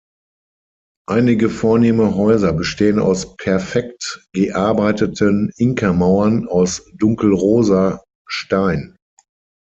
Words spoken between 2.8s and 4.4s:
aus perfekt